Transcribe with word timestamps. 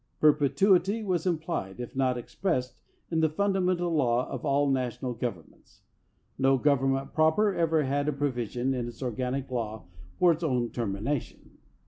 Perpetuity 0.19 1.03
was 1.03 1.27
implied, 1.27 1.79
if 1.79 1.95
not 1.95 2.17
ex 2.17 2.33
pressed, 2.33 2.75
in 3.11 3.19
the 3.19 3.29
fundamental 3.29 3.93
law 3.93 4.27
of 4.29 4.43
all 4.43 4.67
national 4.67 5.13
governments. 5.13 5.81
No 6.39 6.57
government 6.57 7.13
proper 7.13 7.53
ever 7.53 7.83
had 7.83 8.07
a 8.07 8.11
provision 8.11 8.73
in 8.73 8.87
its 8.87 9.03
organic 9.03 9.51
law 9.51 9.85
for 10.17 10.31
its 10.31 10.41
own 10.43 10.71
termina 10.71 11.21
tion. 11.21 11.59